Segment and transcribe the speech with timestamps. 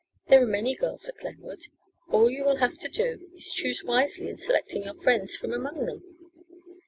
[0.29, 1.67] There are many girls at Glenwood.
[2.09, 5.53] All you will have to do is to choose wisely in selecting your friends from
[5.53, 6.01] among them."